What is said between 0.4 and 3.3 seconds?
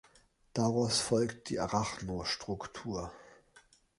Daraus folgt die arachno-Struktur.